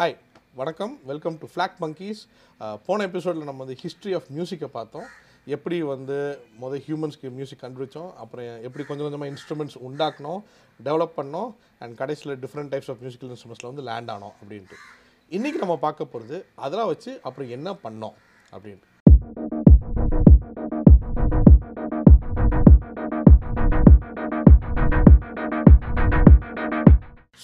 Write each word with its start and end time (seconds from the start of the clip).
Hi 0.00 0.14
வணக்கம். 0.58 0.92
Welcome 1.08 1.34
to 1.40 1.46
flag 1.52 1.74
monkeys 1.82 2.20
போன 2.86 3.04
எபிசோடில் 3.08 3.48
நம்ம 3.48 3.60
வந்து 3.62 3.76
ஹிஸ்ட்ரி 3.82 4.12
ஆஃப் 4.18 4.28
மியூசிக்கை 4.36 4.68
பார்த்தோம். 4.76 5.08
எப்படி 5.54 5.78
வந்து 5.90 6.16
முதல் 6.62 6.82
ஹியூமன்ஸ்க்கு 6.86 7.32
மியூசிக் 7.38 7.60
கண்டுபிடிச்சோம் 7.64 8.08
அப்புறம் 8.22 8.46
எப்படி 8.66 8.84
கொஞ்சம் 8.90 9.06
கொஞ்சமாக 9.06 9.30
இன்ஸ்ட்ருமெண்ட்ஸ் 9.32 9.76
உண்டாக்கணும் 9.88 10.40
டெவலப் 10.86 11.14
பண்ணோம் 11.18 11.50
அண்ட் 11.82 11.98
கடைசியில் 12.00 12.34
டிஃப்ரெண்ட் 12.44 12.72
டைப்ஸ் 12.74 12.90
ஆஃப் 12.94 13.02
மியூசிக்கல் 13.04 13.32
இன்ஸ்ட்ருமெண்ட்ஸில் 13.34 13.70
வந்து 13.70 13.84
லேண்ட் 13.90 14.12
ஆனோம் 14.14 14.34
அப்படின்ட்டு. 14.40 14.78
இன்றைக்கி 15.38 15.60
நம்ம 15.64 15.76
பார்க்க 15.86 16.12
போகிறது 16.14 16.38
அதெல்லாம் 16.66 16.90
வச்சு 16.92 17.12
அப்புறம் 17.28 17.52
என்ன 17.58 17.76
பண்ணோம் 17.84 18.16
அப்படின்ட்டு. 18.54 18.88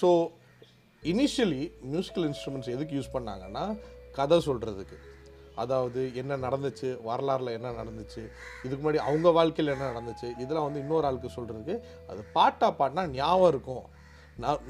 ஸோ 0.01 0.09
இனிஷியலி 1.07 1.73
மியூசிக்கல் 1.83 2.25
இன்ஸ்ட்ருமெண்ட்ஸ் 2.25 2.69
எதுக்கு 2.69 2.97
யூஸ் 2.97 3.15
பண்ணாங்கன்னா 3.15 3.77
கதை 4.13 4.39
சொல்கிறதுக்கு 4.39 4.97
அதாவது 5.55 6.15
என்ன 6.15 6.37
நடந்துச்சு 6.37 6.89
வரலாறில் 7.05 7.49
என்ன 7.49 7.69
நடந்துச்சு 7.73 8.23
இதுக்கு 8.65 8.81
முன்னாடி 8.83 8.97
அவங்க 8.97 9.31
வாழ்க்கையில் 9.31 9.73
என்ன 9.73 9.91
நடந்துச்சு 9.93 10.29
இதெல்லாம் 10.39 10.65
வந்து 10.65 10.81
இன்னொரு 10.81 11.07
ஆளுக்கு 11.07 11.31
சொல்கிறதுக்கு 11.37 11.77
அது 12.09 12.25
பாட்டாக 12.33 12.73
பாட்டினா 12.79 13.11
ஞாபகம் 13.11 13.49
இருக்கும். 13.49 13.85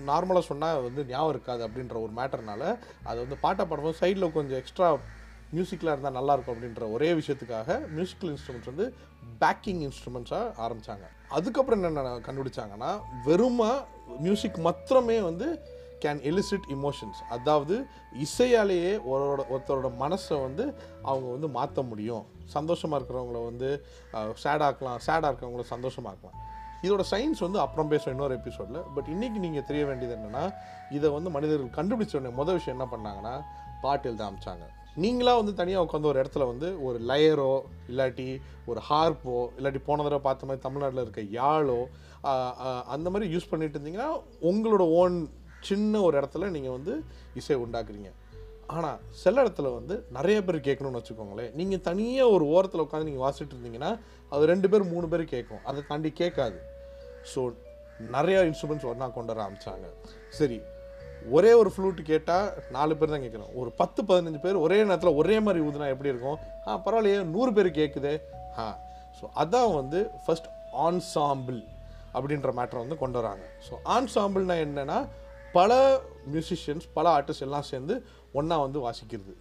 நார்மலாக 0.06 0.44
சொன்னால் 0.46 0.82
வந்து 0.82 1.06
ஞாபகம் 1.06 1.30
இருக்காது 1.30 1.68
அப்படின்ற 1.68 1.96
ஒரு 2.00 2.12
மேட்டர்னால 2.16 2.62
அது 3.04 3.18
வந்து 3.20 3.36
பாட்டாக 3.40 3.68
பாடும்போது 3.68 4.00
சைடில் 4.00 4.32
கொஞ்சம் 4.32 4.58
எக்ஸ்ட்ரா 4.58 4.88
மியூசிக்கில் 5.52 5.88
இருந்தால் 5.88 6.12
நல்லாயிருக்கும் 6.12 6.54
அப்படின்ற 6.54 6.90
ஒரே 6.92 7.14
விஷயத்துக்காக 7.14 7.78
மியூசிக்கல் 7.88 8.30
இன்ஸ்ட்ருமெண்ட்ஸ் 8.30 8.66
வந்து 8.66 8.86
பேக்கிங் 9.40 9.82
இன்ஸ்ட்ருமெண்ட்ஸாக 9.82 10.52
ஆரம்பித்தாங்க 10.58 11.06
அதுக்கப்புறம் 11.28 11.82
என்ன 11.84 12.18
கண்டுபிடிச்சாங்கன்னா 12.18 12.90
வெறுமா 13.26 13.70
மியூசிக் 14.18 14.58
மாத்திரமே 14.58 15.20
வந்து 15.20 15.48
கேன் 16.04 16.20
எலிசிட் 16.30 16.66
இமோஷன்ஸ் 16.68 17.20
அதாவது 17.28 17.86
இசையாலேயே 18.24 18.92
ஒருவரோட 19.10 19.42
ஒருத்தரோட 19.52 19.90
மனசை 20.00 20.40
வந்து 20.42 20.64
அவங்க 21.02 21.30
வந்து 21.30 21.48
மாற்ற 21.48 21.82
முடியும். 21.82 22.24
சந்தோஷமாக 22.44 22.98
இருக்கிறவங்கள 23.00 23.44
வந்து 23.44 23.68
சேடாக்கலாம் 24.42 25.00
சேடாக 25.06 25.30
இருக்கிறவங்கள 25.30 25.64
சந்தோஷமாக்கலாம் 25.70 26.36
இதோட 26.82 27.02
சயின்ஸ் 27.10 27.38
வந்து 27.38 27.58
அப்புறம் 27.58 27.90
பேசுவோம் 27.90 28.14
இன்னொரு 28.14 28.34
எபிசோடில் 28.34 28.82
பட் 28.94 29.06
இன்றைக்கி 29.06 29.38
நீங்கள் 29.38 29.64
தெரிய 29.64 29.84
வேண்டியது 29.84 30.16
என்னென்னா 30.16 30.44
இதை 30.90 31.10
வந்து 31.10 31.30
மனிதர்கள் 31.30 31.76
கண்டுபிடிச்ச 31.78 32.16
உடனே 32.16 32.34
முதல் 32.34 32.54
விஷயம் 32.54 32.76
என்ன 32.80 32.88
பண்ணாங்கன்னா 32.96 33.34
பாட்டில் 33.80 34.16
தான் 34.16 34.28
ஆரம்பிச்சாங்க 34.28 34.66
நீங்களாக 34.96 35.36
வந்து 35.36 35.54
தனியாக 35.54 35.84
உட்காந்து 35.86 36.06
ஒரு 36.06 36.20
இடத்துல 36.22 36.46
வந்து 36.46 36.82
ஒரு 36.82 36.98
லயரோ 37.00 37.62
இல்லாட்டி 37.88 38.40
ஒரு 38.66 38.80
ஹார்ப்போ 38.90 39.48
இல்லாட்டி 39.58 39.80
போன 39.84 40.02
தடவை 40.02 40.20
பார்த்த 40.20 40.46
மாதிரி 40.46 40.62
தமிழ்நாட்டில் 40.62 41.02
இருக்க 41.02 41.22
யாழோ 41.30 41.80
அந்த 42.86 43.10
மாதிரி 43.10 43.34
யூஸ் 43.34 43.50
பண்ணிட்டு 43.50 43.78
இருந்தீங்கன்னா 43.78 44.10
உங்களோட 44.42 44.84
ஓன் 44.90 45.28
சின்ன 45.68 46.00
ஒரு 46.06 46.14
இடத்துல 46.20 46.48
நீங்கள் 46.56 46.76
வந்து 46.76 46.94
இசை 47.40 47.56
உண்டாக்குறீங்க. 47.64 48.10
ஆனால் 48.76 49.00
சில 49.22 49.34
இடத்துல 49.44 49.68
வந்து 49.78 49.94
நிறைய 50.16 50.38
பேர் 50.46 50.56
கேட்கணும்னு 50.68 51.00
வச்சுக்கோங்களேன். 51.00 51.50
நீங்கள் 51.58 51.82
தனியாக 51.88 52.34
ஒரு 52.36 52.44
ஓரத்தில் 52.54 52.84
உட்காந்து 52.84 53.08
நீங்கள் 53.10 53.24
வாசிட்டு 53.26 53.54
இருந்தீங்கன்னா 53.56 53.90
அது 54.32 54.44
ரெண்டு 54.52 54.68
பேர் 54.72 54.90
மூணு 54.94 55.06
பேர் 55.12 55.24
கேட்கும். 55.34 55.62
அதை 55.70 55.82
தாண்டி 55.90 56.10
கேட்காது. 56.22 56.58
ஸோ 57.32 57.42
நிறையா 58.16 58.40
இன்ஸ்ட்ருமெண்ட்ஸ் 58.48 58.88
ஒன்றா 58.92 59.06
கொண்டு 59.18 59.32
வர 59.32 59.40
ஆரம்பிச்சாங்க. 59.44 59.86
சரி 60.38 60.58
ஒரே 61.36 61.52
ஒரு 61.60 61.70
ஃப்ளூட் 61.74 62.00
கேட்டால் 62.10 62.48
நாலு 62.76 62.96
பேர் 62.98 63.12
தான் 63.12 63.24
கேட்குறோம் 63.24 63.54
ஒரு 63.60 63.70
பத்து 63.80 64.00
பதினஞ்சு 64.08 64.40
பேர் 64.44 64.58
ஒரே 64.64 64.76
நேரத்தில் 64.88 65.18
ஒரே 65.20 65.36
மாதிரி 65.46 65.60
ஊதுனா 65.68 65.86
எப்படி 65.94 66.12
இருக்கும்? 66.12 66.38
ஆ 66.66 66.76
பரவாயில்லையே 66.86 67.20
நூறு 67.36 67.52
பேர் 67.56 67.68
கேட்குதே 67.78 68.14
ஆ 68.62 68.66
ஸோ 69.18 69.24
அதான் 69.42 69.72
வந்து 69.78 70.00
ஃபஸ்ட் 70.24 70.50
ஆன்சாம்பிள் 70.86 71.60
அப்படின்ற 72.16 72.50
மேட்டரை 72.58 72.80
வந்து 72.84 72.98
கொண்டு 73.02 73.18
வராங்க. 73.20 73.44
ஸோ 73.68 73.74
ஆன்சாம்பிள்னா 73.96 74.56
என்னென்னா 74.66 74.98
பல 75.52 76.00
மியூசிஷியன்ஸ் 76.32 76.86
பல 76.94 77.18
ஆர்டிஸ்ட் 77.18 77.40
எல்லாம் 77.40 77.66
சேர்ந்து 77.72 78.06
ஒன்றா 78.32 78.56
வந்து 78.58 78.90
வாசிக்கிறது. 78.90 79.34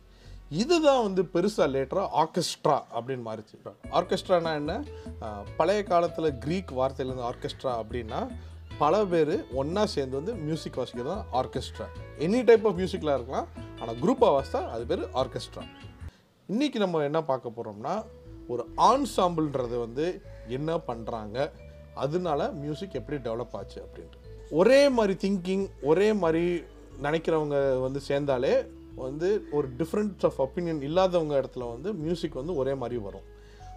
இதுதான் 0.50 1.04
வந்து 1.04 1.22
பெருசாக 1.34 1.68
லேட்டராக 1.76 2.10
ஆர்கெஸ்ட்ரா 2.22 2.76
அப்படின்னு 2.98 3.26
மாறிச்சு. 3.30 3.56
ஆர்கெஸ்ட்ரானா 4.00 4.52
என்ன? 4.62 4.84
பழைய 5.58 5.84
காலத்தில் 5.84 6.38
க்ரீக் 6.46 6.72
வார்த்தையிலேருந்து 6.80 7.30
ஆர்கெஸ்ட்ரா 7.32 7.74
அப்படின்னா 7.82 8.20
பல 8.78 9.06
பேர் 9.06 9.34
ஒன்றா 9.54 9.86
சேர்ந்து 9.86 10.16
வந்து 10.16 10.34
மியூசிக் 10.34 10.78
வாசிக்கிறது 10.78 11.12
தான் 11.14 11.26
ஆர்கெஸ்ட்ரா 11.34 11.88
எனி 12.26 12.44
டைப் 12.44 12.68
ஆஃப் 12.68 12.74
மியூசிக்கில் 12.74 13.14
இருக்கலாம். 13.14 13.48
ஆனால் 13.80 13.96
குரூப்பாக 13.96 14.36
வாசித்தா 14.38 14.62
அது 14.76 14.86
பேர் 14.86 15.04
ஆர்கெஸ்ட்ரா 15.22 15.64
இன்றைக்கி 16.50 16.76
நம்ம 16.76 17.04
என்ன 17.04 17.22
பார்க்க 17.22 17.56
போகிறோம்னா 17.58 18.06
ஒரு 18.48 18.66
ஆன்சாம்பிள்ன்றது 18.92 19.80
வந்து 19.80 20.22
என்ன 20.48 20.78
பண்ணுறாங்க 20.88 21.52
அதனால 21.94 22.52
மியூசிக் 22.52 22.94
எப்படி 22.94 23.18
டெவலப் 23.30 23.56
ஆச்சு 23.60 23.80
அப்படின்ட்டு. 23.86 24.20
ஒரே 24.52 24.90
மாதிரி 24.90 25.30
திங்கிங் 25.30 25.68
ஒரே 25.82 26.14
மாதிரி 26.14 26.64
நினைக்கிறவங்க 27.02 27.82
வந்து 27.82 28.02
சேர்ந்தாலே 28.08 28.68
வந்து 28.96 29.48
ஒரு 29.52 29.70
டிஃப்ரெண்ட்ஸ் 29.78 30.26
ஆஃப் 30.26 30.42
ஒப்பீனியன் 30.42 30.82
இல்லாதவங்க 30.82 31.42
இடத்துல 31.42 31.72
வந்து 31.72 31.94
மியூசிக் 31.94 32.34
வந்து 32.34 32.56
ஒரே 32.56 32.74
மாதிரி 32.74 33.02
வரும். 33.02 33.26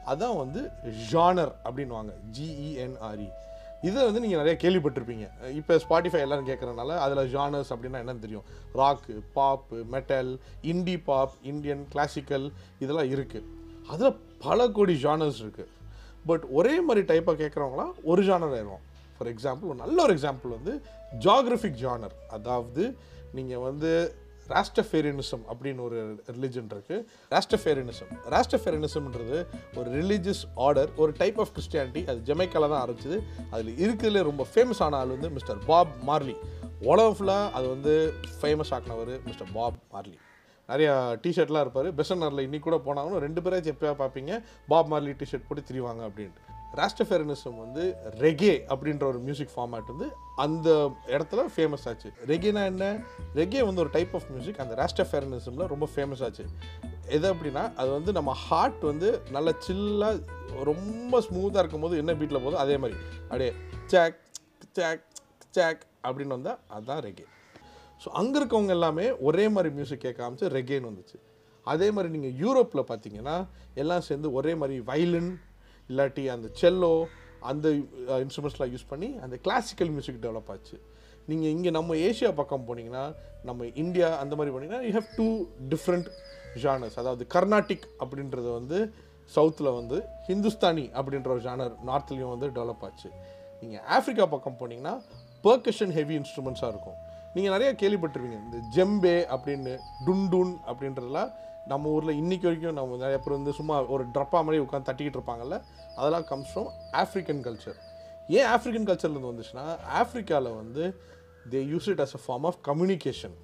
அதான் 0.06 0.36
வந்து 0.36 0.70
ஜானர் 1.12 1.52
அப்படின்வாங்க 1.64 2.12
ஜிஇஎன்ஆர்இ 2.38 3.28
இதை 3.82 4.04
வந்து 4.04 4.20
நீங்கள் 4.20 4.44
நிறைய 4.44 4.54
கேள்விப்பட்டிருப்பீங்க. 4.62 5.26
இப்போ 5.54 5.74
ஸ்பாட்டிஃபை 5.74 6.20
எல்லாரும் 6.20 6.48
கேட்குறனால 6.48 6.96
அதில் 6.96 7.30
ஜானர்ஸ் 7.30 7.72
அப்படின்னா 7.74 8.00
என்னன்னு 8.02 8.18
தெரியும். 8.18 8.44
Rock 8.74 9.20
pop 9.32 9.84
metal 9.84 10.38
indie 10.62 10.98
pop 10.98 11.32
Indian 11.42 11.86
classical 11.90 12.52
இதெல்லாம் 12.78 13.10
இருக்குது 13.16 13.44
அதில் 13.88 14.16
பல 14.38 14.68
கோடி 14.68 14.94
ஜானர்ஸ் 14.94 15.42
இருக்குது 15.42 15.68
பட் 16.26 16.42
ஒரே 16.50 16.80
மாதிரி 16.80 17.18
டைப்பாக 17.18 17.36
கேட்குறவங்களாம் 17.42 17.92
ஒரு 18.02 18.22
ஜானர் 18.22 18.54
ஆயிடுவோம் 18.56 18.84
ஃபார் 19.18 19.32
எக்ஸாம்பிள் 19.34 19.68
ஒரு 19.72 19.80
நல்ல 19.84 19.98
ஒரு 20.02 20.14
எக்ஸாம்பிள் 20.14 20.56
வந்து 20.58 20.74
ஜாகிரபிக் 21.26 21.78
ஜானர் 21.84 22.16
அதாவது 22.28 22.84
நீங்கள் 23.32 23.64
வந்து 23.68 23.90
ராஸ்டஃபேரியனிசம் 24.48 25.42
அப்படின்னு 25.52 25.82
ஒரு 25.86 25.98
ரிலிஜன் 26.36 26.68
இருக்குது 26.74 27.02
ராஸ்டஃபேரியனிசம் 27.32 28.12
ராஸ்டஃபேரியனிசம்ன்றது 28.34 29.38
ஒரு 29.78 29.88
ரிலீஜியஸ் 29.96 30.42
ஆர்டர் 30.66 30.90
ஒரு 30.96 31.12
டைப் 31.18 31.40
ஆஃப் 31.40 31.52
கிறிஸ்டியானிட்டி 31.56 32.02
அது 32.10 32.20
ஜமைக்கால 32.28 32.68
தான் 32.68 32.82
ஆரம்பிச்சது. 32.84 33.18
அதில் 33.50 33.72
இருக்கிறதுல 33.84 34.22
ரொம்ப 34.22 34.46
ஃபேமஸ் 34.54 34.80
ஆன 34.86 34.96
ஆள் 34.96 35.12
வந்து 35.16 35.30
மிஸ்டர் 35.30 35.60
பாப் 35.66 35.92
மார்லி 36.06 36.36
உலகம் 36.80 37.16
ஃபுல்லாக 37.18 37.50
அது 37.50 37.68
வந்து 37.68 37.94
ஃபேமஸ் 38.40 38.72
ஆக்கினவர் 38.76 39.12
மிஸ்டர் 39.24 39.52
பாப் 39.52 39.78
மார்லி 39.94 40.16
நிறையா 40.68 40.94
டிஷர்ட்லாம் 41.24 41.64
இருப்பார். 41.66 41.88
பெசனரில் 42.00 42.46
இன்னி 42.46 42.58
கூட 42.58 42.78
போனாலும் 42.78 43.18
ரெண்டு 43.18 43.40
பேரே 43.40 43.60
எப்பயா 43.74 43.92
பார்ப்பீங்க. 44.02 44.42
பாப் 44.68 44.94
மார்லி 44.94 45.14
டிஷர்ட் 45.22 45.46
போட்டு 45.48 45.68
திரிவாங்க 45.68 46.02
அப்படின்ட்டு. 46.08 46.42
ராஸ்டஃபெரனிசம் 46.80 47.58
வந்து 47.64 47.84
ரெகே 48.24 48.52
அப்படின்ற 48.72 49.04
ஒரு 49.10 49.18
மியூசிக் 49.18 49.52
ஃபார்மேட் 49.54 49.88
வந்து 49.92 50.06
அந்த 50.44 50.68
இடத்துல 51.14 51.44
ஃபேமஸ் 51.54 51.86
ஆச்சு. 51.90 52.08
ரெகேனா 52.32 52.62
என்ன? 52.72 52.86
ரெகே 53.40 53.60
வந்து 53.68 53.82
ஒரு 53.84 53.90
டைப் 53.96 54.14
ஆஃப் 54.18 54.28
மியூசிக் 54.34 54.60
அந்த 54.64 54.74
ராஸ்டஃபெரனிசமில் 54.82 55.70
ரொம்ப 55.72 55.88
ஃபேமஸ் 55.94 56.22
ஆச்சு. 56.26 56.44
எது 57.16 57.26
அப்படின்னா 57.34 57.64
அது 57.80 57.90
வந்து 57.90 58.12
நம்ம 58.18 58.34
ஹார்ட் 58.46 58.84
வந்து 58.90 59.10
நல்லா 59.36 59.54
சில்லாக 59.66 60.64
ரொம்ப 60.70 61.20
ஸ்மூத்தாக 61.26 61.62
இருக்கும் 61.62 61.86
போது 61.86 61.96
என்ன 62.02 62.14
பீட்டில் 62.20 62.44
போதும் 62.46 62.62
அதே 62.64 62.76
மாதிரி. 62.84 62.98
அப்படியே 63.30 63.52
சேக் 63.94 64.18
சேக் 64.78 65.02
சேக் 65.56 65.82
அப்படின்னு 66.06 66.36
வந்தால் 66.38 66.58
அதுதான் 66.76 67.02
ரெகே. 67.08 67.26
ஸோ 68.02 68.08
அங்கே 68.20 68.38
இருக்கவங்க 68.40 68.68
எல்லாமே 68.68 69.10
ஒரே 69.28 69.48
மாதிரி 69.48 69.74
மியூசிக் 69.74 70.04
கேட்க 70.06 70.24
ஆரம்பிச்சு 70.24 70.54
ரெகேன்னு 70.58 70.90
வந்துச்சு. 70.90 71.18
அதே 71.66 71.90
மாதிரி 71.90 72.18
நீங்கள் 72.18 72.36
யூரோப்பில் 72.42 72.88
பார்த்தீங்கன்னா 72.90 73.36
எல்லாம் 73.74 74.04
சேர்ந்து 74.08 74.28
ஒரே 74.32 74.54
மாதிரி 74.54 74.76
வயலின் 74.90 75.30
இல்லாட்டி 75.90 76.24
அந்த 76.36 76.48
செல்லோ 76.60 76.92
அந்த 77.50 77.68
இன்ஸ்ட்ருமெண்ட்ஸ்லாம் 78.22 78.72
யூஸ் 78.74 78.86
பண்ணி 78.92 79.08
அந்த 79.24 79.36
கிளாசிக்கல் 79.46 79.90
மியூசிக் 79.96 80.22
டெவலப் 80.26 80.50
ஆச்சு. 80.54 80.76
நீங்கள் 81.30 81.52
இங்கே 81.56 81.70
நம்ம 81.78 81.94
ஏஷியா 82.08 82.30
பக்கம் 82.40 82.66
போனீங்கன்னா 82.68 83.04
நம்ம 83.48 83.66
இந்தியா 83.82 84.08
அந்த 84.22 84.34
மாதிரி 84.38 84.54
போனீங்கன்னா 84.54 84.82
you 84.86 84.92
have 84.98 85.10
two 85.18 85.28
different 85.72 86.08
genres 86.62 86.98
அதாவது 87.02 87.24
கர்நாடிக் 87.34 87.86
அப்படின்றது 88.02 88.48
வந்து 88.58 88.78
சவுத்தில் 89.36 89.70
வந்து 89.78 89.96
ஹிந்துஸ்தானி 90.28 90.84
அப்படின்ற 90.98 91.28
ஒரு 91.34 91.42
ஜானர் 91.48 91.74
நார்த்லேயும் 91.90 92.32
வந்து 92.34 92.48
டெவலப் 92.58 92.84
ஆச்சு. 92.88 93.08
நீங்கள் 93.60 93.84
ஆஃப்ரிக்கா 93.96 94.26
பக்கம் 94.34 94.58
போனீங்கன்னா 94.60 94.94
பர்கஷன் 95.46 95.92
ஹெவி 95.98 96.14
இன்ஸ்ட்ருமெண்ட்ஸாக 96.20 96.72
இருக்கும். 96.74 96.98
நீங்கள் 97.38 97.54
நிறைய 97.56 97.70
கேள்விப்பட்டிருப்பீங்க. 97.80 98.38
இந்த 98.44 98.58
ஜெம்பே 98.76 99.16
அப்படின்னு 99.34 99.74
டுன்டுன் 100.06 100.54
அப்படின்றதெல்லாம் 100.68 101.30
நம்ம 101.72 101.90
ஊரில் 101.94 102.18
இன்றைக்கி 102.20 102.46
வரைக்கும் 102.46 102.78
நம்ம 102.78 102.96
நிறைய 102.96 103.16
பேர் 103.18 103.36
வந்து 103.36 103.52
சும்மா 103.58 103.74
ஒரு 103.94 104.04
ட்ரப்பா 104.14 104.38
மாதிரி 104.44 104.62
உட்காந்து 104.64 104.88
தட்டிக்கிட்டு 104.88 105.18
இருப்பாங்கல்ல 105.18 105.56
அதெல்லாம் 105.96 106.26
கம்ஸ் 106.30 106.52
ஃப்ரம் 106.52 106.70
ஆஃப்ரிக்கன் 107.02 107.42
கல்ச்சர் 107.46 107.78
ஏன் 108.28 108.48
ஆஃப்ரிக்கன் 108.54 108.86
கல்ச்சர்லேருந்து 108.88 109.32
வந்துச்சுன்னா 109.32 109.66
ஆஃப்ரிக்காவில் 110.00 110.56
வந்து 110.56 110.84
they 111.52 111.60
use 111.72 111.88
it 111.88 112.02
as 112.04 112.16
a 112.18 112.22
form 112.24 112.46
of 112.50 112.58
communication 112.68 113.36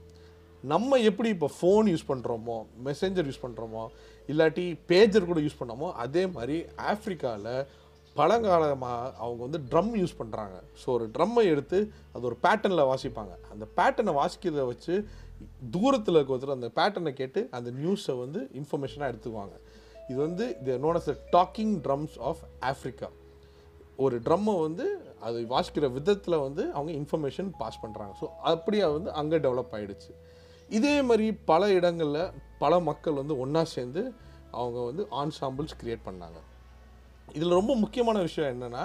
நம்ம 0.65 0.99
எப்படி 1.09 1.29
இப்போ 1.29 1.49
ஃபோன் 1.57 1.89
யூஸ் 1.93 2.07
பண்ணுறோமோ 2.11 2.57
மெசேஞ்சர் 2.85 3.27
யூஸ் 3.29 3.45
பண்ணுறோமோ 3.45 3.85
இல்லாட்டி 4.29 4.67
பேஜர் 4.87 5.31
கூட 5.31 5.41
யூஸ் 5.41 5.61
பண்ணோமோ 5.61 5.89
அதே 6.05 6.25
மாதிரி 6.29 6.57
ஆஃப்ரிக்காவில் 6.93 7.51
பழங்காலமாக 8.17 9.13
அவங்க 9.23 9.41
வந்து 9.47 9.61
ட்ரம் 9.71 9.93
யூஸ் 10.01 10.19
பண்ணுறாங்க 10.21 10.57
ஸோ 10.81 10.87
ஒரு 10.97 11.07
ட்ரம்மை 11.17 11.45
எடுத்து 11.53 11.79
அது 12.15 12.25
ஒரு 12.31 12.37
பேட்டர்னில் 12.45 12.89
வாசிப்பாங்க. 12.93 13.33
அந்த 13.53 13.65
பேட்டர்னை 13.79 14.13
வாசிக்கிறத 14.21 14.65
வச்சு 14.73 14.95
தூரத்தில் 15.75 16.17
இருக்கிற 16.17 16.37
ஒருத்தர் 16.37 16.59
அந்த 16.59 16.71
பேட்டர்னை 16.79 17.13
கேட்டு 17.21 17.41
அந்த 17.59 17.71
நியூஸை 17.81 18.15
வந்து 18.25 18.41
இன்ஃபர்மேஷனாக 18.61 19.11
எடுத்துக்குவாங்க. 19.13 19.57
இது 20.11 20.19
வந்து 20.27 20.47
இது 20.63 20.79
known 20.85 20.99
as 21.01 21.11
the 21.11 21.17
talking 21.37 21.75
drums 21.87 22.17
of 22.31 22.43
Africa 22.71 23.11
ஒரு 24.05 24.17
ட்ரம்மை 24.27 24.55
வந்து 24.67 24.87
அது 25.27 25.39
வாசிக்கிற 25.55 25.87
விதத்தில் 25.97 26.43
வந்து 26.47 26.63
அவங்க 26.77 26.91
இன்ஃபர்மேஷன் 27.01 27.51
பாஸ் 27.61 27.83
பண்ணுறாங்க 27.83 28.15
ஸோ 28.21 28.27
அப்படியே 28.53 28.87
வந்து 28.97 29.11
அங்கே 29.21 29.39
டெவலப் 29.45 29.75
ஆகிடுச்சு 29.77 30.11
இதே 30.79 30.95
மாதிரி 31.09 31.27
பல 31.51 31.63
இடங்களில் 31.79 32.25
பல 32.63 32.79
மக்கள் 32.89 33.21
வந்து 33.21 33.35
ஒன்றா 33.45 33.63
சேர்ந்து 33.75 34.03
அவங்க 34.61 34.79
வந்து 34.91 35.05
ஆன்சாம்பிள்ஸ் 35.23 35.79
கிரியேட் 35.81 36.07
பண்ணாங்க. 36.09 36.39
இதில் 37.33 37.59
ரொம்ப 37.61 37.75
முக்கியமான 37.75 38.19
விஷயம் 38.21 38.53
என்னென்னா 38.55 38.85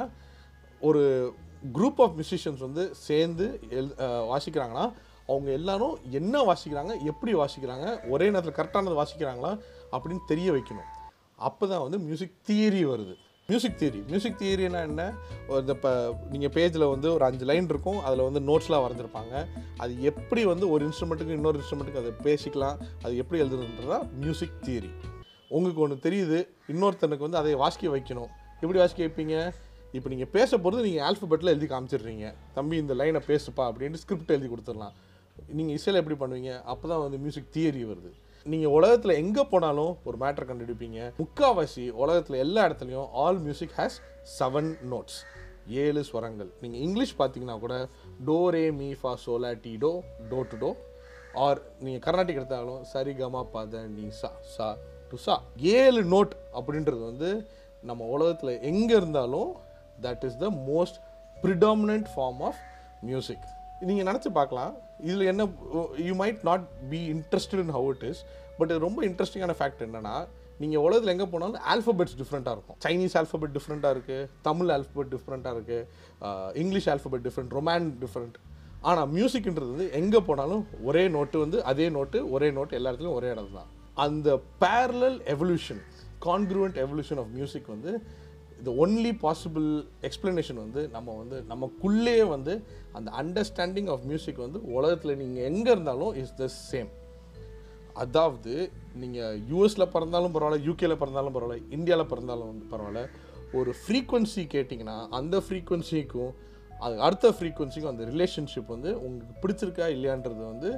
ஒரு 0.81 1.01
குரூப் 1.75 1.99
ஆஃப் 2.03 2.15
மியூசிஷியன்ஸ் 2.17 2.61
வந்து 2.67 2.83
சேர்ந்து 3.07 3.45
எல் 3.79 3.93
வாசிக்கிறாங்கன்னா 4.33 4.85
அவங்க 5.31 5.49
எல்லாரும் 5.51 5.95
என்ன 6.19 6.35
வாசிக்கிறாங்க 6.49 6.93
எப்படி 7.11 7.33
வாசிக்கிறாங்க 7.33 7.87
ஒரே 8.09 8.29
நேரத்தில் 8.29 8.57
கரெக்டானது 8.59 8.99
வாசிக்கிறாங்களா 9.01 9.51
அப்படின்னு 9.91 10.23
தெரிய 10.31 10.51
வைக்கணும். 10.51 10.87
அப்போ 11.35 11.67
தான் 11.67 11.83
வந்து 11.83 11.99
மியூசிக் 12.05 12.37
தியரி 12.49 12.81
வருது. 12.91 13.13
மியூசிக் 13.49 13.77
தியரி 13.81 13.99
மியூசிக் 14.09 14.39
தியரினா 14.41 14.79
என்ன? 14.89 15.03
இந்த 15.59 15.73
இப்போ 15.77 15.91
நீங்கள் 16.31 16.53
பேஜில் 16.55 16.89
வந்து 16.93 17.07
ஒரு 17.13 17.23
அஞ்சு 17.27 17.45
லைன் 17.51 17.69
இருக்கும் 17.73 17.99
அதில் 18.07 18.25
வந்து 18.27 18.41
நோட்ஸ்லாம் 18.49 18.83
வரைஞ்சிருப்பாங்க. 18.85 19.45
அது 19.83 19.93
எப்படி 20.11 20.41
வந்து 20.53 20.65
ஒரு 20.69 20.81
இன்ஸ்ட்ருமெண்ட்டுக்கு 20.87 21.37
இன்னொரு 21.39 21.59
இன்ஸ்ட்ருமெண்ட்டுக்கு 21.61 22.03
அதை 22.03 22.13
பேசிக்கலாம் 22.27 22.77
அது 23.03 23.15
எப்படி 23.23 23.41
எழுதுறதுன்றதா 23.43 23.99
மியூசிக் 24.23 24.59
தியரி 24.67 24.91
உங்களுக்கு 25.55 25.83
ஒன்று 25.85 25.97
தெரியுது 26.05 26.39
இன்னொருத்தனுக்கு 26.73 27.27
வந்து 27.27 27.41
அதை 27.41 27.51
வாசிக்க 27.63 27.91
வைக்கணும். 27.95 28.31
எப்படி 28.61 28.79
வாசிக்க 28.81 29.01
வைப்பீங்க? 29.05 29.35
இப்போ 29.97 30.07
நீங்கள் 30.13 30.31
பேச 30.37 30.51
போகிறது 30.63 30.81
நீங்கள் 30.87 31.05
ஆல்ஃபபெட்டில் 31.09 31.51
எழுதி 31.53 31.67
காமிச்சிடுறீங்க. 31.73 32.25
தம்பி 32.57 32.75
இந்த 32.83 32.95
லைனை 32.99 33.21
பேசுப்பா 33.29 33.63
அப்படின்ட்டு 33.69 34.01
ஸ்கிரிப்ட் 34.03 34.33
எழுதி 34.35 34.49
கொடுத்துடலாம். 34.53 34.95
நீங்கள் 35.57 35.75
இசையில் 35.77 35.99
எப்படி 36.01 36.17
பண்ணுவீங்க? 36.23 36.53
அப்போ 36.71 36.85
தான் 36.91 37.03
வந்து 37.05 37.19
மியூசிக் 37.23 37.53
தியரி 37.55 37.83
வருது. 37.91 38.11
நீங்கள் 38.51 38.73
உலகத்தில் 38.77 39.19
எங்கே 39.21 39.43
போனாலும் 39.53 39.93
ஒரு 40.09 40.17
மேட்டர் 40.23 40.47
கண்டுபிடிப்பீங்க. 40.49 40.99
முக்காவாசி 41.21 41.85
உலகத்தில் 42.03 42.37
எல்லா 42.45 42.61
இடத்துலையும் 42.67 43.09
all 43.23 43.39
music 43.45 43.75
has 43.79 43.97
seven 44.37 44.69
notes 44.91 45.17
ஏழு 45.83 46.01
ஸ்வரங்கள். 46.09 46.51
நீங்கள் 46.63 46.83
இங்கிலீஷ் 46.85 47.15
பார்த்தீங்கன்னா 47.21 47.57
கூட 47.65 47.75
to 48.29 48.37
re 48.55 48.63
mi 48.81 48.91
fa 49.01 49.11
so la 49.25 49.51
ti 49.65 49.73
do 49.83 49.91
do 50.31 50.39
to 50.51 50.57
do 50.63 50.69
or 51.45 51.59
நீங்கள் 51.85 52.03
கர்நாடிக் 52.05 52.39
எடுத்தாலும் 52.41 52.81
சரி 52.93 53.11
கமா 53.19 53.41
பத 53.55 53.83
நீ 53.97 54.05
சா 54.21 54.31
சா 54.55 54.69
டுசா 55.11 55.35
ஏழு 55.79 56.01
நோட் 56.13 56.33
அப்படின்றது 56.57 57.01
வந்து 57.09 57.29
நம்ம 57.89 58.07
உலகத்தில் 58.15 58.53
எங்கே 58.71 58.95
இருந்தாலும் 59.01 59.51
that 60.05 60.25
is 60.29 60.39
the 60.43 60.49
most 60.71 60.99
predominant 61.37 62.09
form 62.13 62.41
of 62.49 62.59
music 63.09 63.45
நீங்கள் 63.87 64.07
நினச்சி 64.09 64.29
பார்க்கலாம். 64.37 64.71
இதில் 65.07 65.29
என்ன 65.31 65.43
you 66.07 66.13
might 66.21 66.41
not 66.49 66.65
be 66.91 66.99
interested 67.15 67.61
in 67.63 67.73
how 67.77 67.89
it 67.95 68.05
is 68.09 68.21
but 68.59 68.73
ரொம்ப 68.85 68.99
இன்ட்ரெஸ்டிங்கான 69.09 69.53
ஃபேக்ட் 69.59 69.83
என்னன்னா 69.87 70.15
நீங்கள் 70.61 70.83
உலகத்தில் 70.85 71.13
எங்கே 71.13 71.27
போனாலும் 71.33 71.61
ஆல்ஃபபெட்ஸ் 71.73 72.15
டிஃப்ரெண்ட்டாக 72.21 72.55
இருக்கும். 72.57 72.77
சைனீஸ் 72.85 73.15
ஆல்ஃபபெட் 73.19 73.53
டிஃப்ரெண்ட்டாக 73.57 73.95
இருக்குது 73.95 74.27
தமிழ் 74.47 74.71
ஆல்ஃபபெட் 74.75 75.11
டிஃப்ரெண்ட்டாக 75.15 75.55
இருக்குது 75.57 76.55
English 76.63 76.89
alphabet 76.93 77.25
different 77.27 77.53
Roman 77.59 77.87
different 78.03 78.37
ஆனால் 78.89 79.09
மியூசிக்ன்றது 79.15 79.71
வந்து 79.73 79.89
எங்கே 79.99 80.19
போனாலும் 80.29 80.63
ஒரே 80.89 81.03
நோட்டு 81.15 81.37
வந்து 81.45 81.57
அதே 81.71 81.87
நோட்டு 81.97 82.19
ஒரே 82.35 82.49
நோட்டு 82.57 82.77
எல்லா 82.79 82.91
இடத்துலையும் 82.91 83.17
ஒரே 83.19 83.29
இடம் 83.33 83.57
தான் 83.59 83.69
அந்த 83.99 84.29
parallel 84.61 85.19
evolution 85.33 85.81
convergent 86.25 86.77
evolution 86.77 87.19
of 87.19 87.33
music 87.33 87.67
வந்து 87.67 87.91
the 88.61 88.73
ஒன்லி 88.77 89.11
பாசிபிள் 89.21 89.67
எக்ஸ்பிளனேஷன் 90.03 90.59
வந்து 90.61 90.81
நம்ம 90.89 91.13
வந்து 91.15 91.37
நமக்குள்ளேயே 91.49 92.25
வந்து 92.27 92.53
அந்த 92.91 93.09
அண்டர்ஸ்டாண்டிங் 93.21 93.89
ஆஃப் 93.89 94.05
மியூசிக் 94.05 94.41
வந்து 94.45 94.59
உலகத்தில் 94.73 95.17
நீங்கள் 95.17 95.45
எங்கே 95.45 95.71
இருந்தாலும் 95.71 96.15
இஸ் 96.21 96.35
த 96.35 96.47
சேம் 96.63 96.89
அதாவது 97.95 98.53
நீங்கள் 98.95 99.39
யூஎஸில் 99.49 99.91
பிறந்தாலும் 99.91 100.35
பரவாயில்ல 100.35 100.65
யூகேல 100.65 100.97
பிறந்தாலும் 100.97 101.35
பரவாயில்ல 101.35 101.73
இந்தியாவில் 101.77 102.11
பிறந்தாலும் 102.11 102.51
வந்து 102.51 102.67
பரவாயில்ல 102.73 103.03
ஒரு 103.53 103.71
ஃப்ரீக்வன்சி 103.81 104.43
கேட்டிங்கன்னா 104.51 104.97
அந்த 105.11 105.37
ஃப்ரீக்வன்சிக்கும் 105.45 106.31
அது 106.79 106.95
அடுத்த 107.01 107.31
ஃப்ரீக்வன்சிக்கும் 107.37 107.93
அந்த 107.93 108.03
ரிலேஷன்ஷிப் 108.05 108.73
வந்து 108.75 108.91
உங்களுக்கு 108.99 109.33
பிடிச்சிருக்கா 109.43 109.87
இல்லையான்றது 109.95 110.43
வந்து 110.45 110.69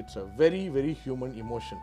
it's 0.00 0.18
a 0.18 0.26
very 0.38 0.62
very 0.70 0.92
human 1.04 1.34
emotion 1.38 1.80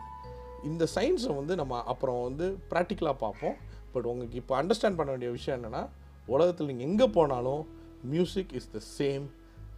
இந்த 0.64 0.86
சயின்ஸை 0.94 1.34
வந்து 1.36 1.56
நம்ம 1.56 1.82
அப்புறம் 1.84 2.22
வந்து 2.22 2.58
ப்ராக்டிக்கலாக 2.70 3.16
பார்ப்போம். 3.16 3.56
பட் 3.92 4.04
உங்களுக்கு 4.04 4.36
இப்போ 4.36 4.62
அண்டர்ஸ்டாண்ட் 4.62 4.96
பண்ண 4.96 5.10
வேண்டிய 5.10 5.30
விஷயம் 5.30 5.58
என்னென்னா 5.58 5.82
உலகத்தில் 6.26 6.66
நீங்கள் 6.66 6.88
எங்கே 6.88 7.08
போனாலும் 7.08 7.62
music 8.02 8.52
is 8.52 8.70
the 8.70 8.80
same 8.98 9.26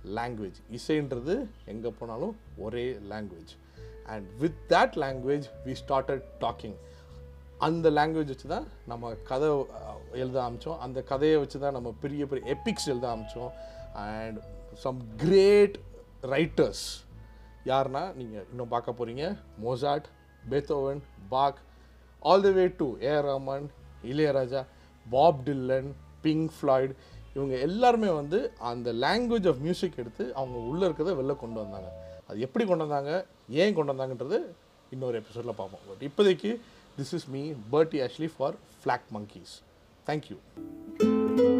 language 0.04 0.58
இசைன்றது 0.70 1.34
எங்கே 1.66 1.90
போனாலும் 1.90 2.36
ஒரே 2.58 2.98
language 3.10 3.52
and 4.06 4.26
with 4.38 4.58
that 4.68 4.96
language 4.96 5.46
we 5.66 5.72
started 5.72 6.24
talking 6.40 6.78
அந்த 7.58 7.90
லாங்குவேஜ் 7.90 8.26
வச்சு 8.26 8.48
தான் 8.48 8.66
நம்ம 8.86 9.12
கதை 9.22 9.48
எழுத 10.12 10.42
ஆரம்பித்தோம் 10.42 10.78
அந்த 10.78 11.02
கதையை 11.02 11.38
வச்சு 11.38 11.58
தான் 11.58 11.72
நம்ம 11.72 11.92
பெரிய 12.00 12.26
பெரிய 12.26 12.44
எபிக்ஸ் 12.54 12.88
எழுத 12.88 13.06
ஆரம்பித்தோம் 13.08 13.52
அண்ட் 13.94 14.38
சம் 14.74 15.00
கிரேட் 15.16 15.76
ரைட்டர்ஸ் 16.22 16.84
யாருன்னா 17.64 18.14
நீங்கள் 18.14 18.46
இன்னும் 18.52 18.68
பார்க்க 18.68 18.92
போகிறீங்க 18.92 19.24
Mozart 19.62 20.08
Beethoven 20.50 21.00
Bach 21.28 21.60
all 22.20 22.42
the 22.42 22.50
way 22.50 22.66
to 22.76 22.96
A 23.02 23.10
Rahman 23.10 23.66
Ilaiyaraaja 24.04 24.66
Bob 25.10 25.44
Dylan 25.44 25.96
Pink 26.22 26.50
Floyd 26.62 26.94
இவங்க 27.34 27.56
எல்லாருமே 27.56 28.08
வந்து 28.08 28.52
அந்த 28.58 28.92
லாங்குவேஜ் 28.92 29.48
ஆஃப் 29.48 29.56
மியூசிக் 29.56 29.96
எடுத்து 29.96 30.34
அவங்க 30.34 30.58
உள்ளே 30.58 30.86
இருக்கிறத 30.86 31.12
வெளில 31.20 31.36
கொண்டு 31.36 31.60
வந்தாங்க. 31.60 32.18
அது 32.28 32.40
எப்படி 32.40 32.66
கொண்டு 32.66 32.86
வந்தாங்க? 32.86 33.26
ஏன் 33.48 33.74
கொண்டு 33.74 33.92
வந்தாங்கன்றது 33.92 34.40
இன்னொரு 34.90 35.16
எபிசோடில் 35.18 35.54
பார்ப்போம். 35.54 35.84
பட் 35.88 36.04
இப்போதைக்கு 36.08 36.60
this 36.98 37.14
is 37.14 37.28
me 37.28 37.52
பர்ட்டி 37.72 38.08
actually 38.08 38.30
for 38.36 38.54
flock 38.84 39.06
monkeys 39.14 39.54
thank you 40.06 41.59